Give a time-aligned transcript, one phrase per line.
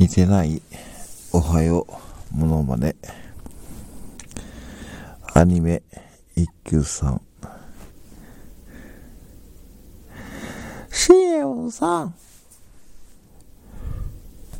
[0.00, 0.62] 似てない
[1.30, 1.86] おはよ
[2.32, 2.96] うものまね。
[5.34, 5.82] アニメ
[6.34, 7.20] 一休さん。
[10.88, 12.14] CM さん。